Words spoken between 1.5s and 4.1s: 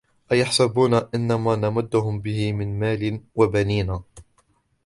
نُمِدُّهُمْ بِهِ مِنْ مَالٍ وَبَنِينَ